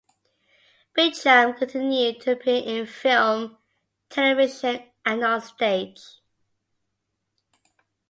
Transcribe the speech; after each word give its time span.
Beacham 0.95 1.53
continued 1.53 2.21
to 2.21 2.31
appear 2.31 2.63
in 2.65 2.87
film, 2.87 3.59
television 4.09 4.83
and 5.05 5.23
on 5.23 5.41
stage. 5.41 5.99